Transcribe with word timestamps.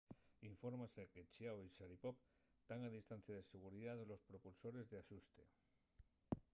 infórmase 0.51 1.03
que 1.13 1.29
chiao 1.33 1.57
y 1.67 1.69
sharipov 1.75 2.15
tán 2.67 2.79
a 2.83 2.93
distancia 2.97 3.33
de 3.35 3.47
seguridá 3.53 3.93
de 3.97 4.05
los 4.11 4.25
propulsores 4.29 4.85
d’axuste 4.87 5.43